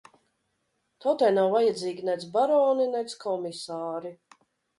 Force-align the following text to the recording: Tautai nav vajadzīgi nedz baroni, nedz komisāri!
Tautai 1.05 1.29
nav 1.35 1.49
vajadzīgi 1.57 2.07
nedz 2.09 2.25
baroni, 2.39 2.89
nedz 2.97 3.15
komisāri! 3.27 4.15